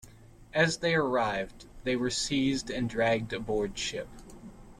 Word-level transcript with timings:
As 0.55 0.77
they 0.77 0.95
arrived, 0.95 1.65
they 1.83 1.95
were 1.95 2.09
seized 2.09 2.71
and 2.71 2.89
dragged 2.89 3.33
aboard 3.33 3.77
ship. 3.77 4.07